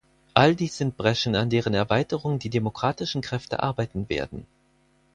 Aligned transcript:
All 0.33 0.55
dies 0.55 0.77
sind 0.77 0.97
Breschen, 0.97 1.35
an 1.35 1.51
deren 1.51 1.75
Erweiterung 1.75 2.39
die 2.39 2.49
demokratischen 2.49 3.21
Kräfte 3.21 3.61
arbeiten 3.61 4.09
werden. 4.09 4.47